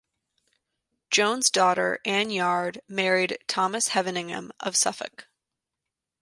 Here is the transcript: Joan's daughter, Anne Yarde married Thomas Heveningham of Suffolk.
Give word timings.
Joan's 1.11 1.51
daughter, 1.51 1.99
Anne 2.05 2.31
Yarde 2.31 2.79
married 2.87 3.37
Thomas 3.47 3.89
Heveningham 3.89 4.49
of 4.59 4.75
Suffolk. 4.75 5.27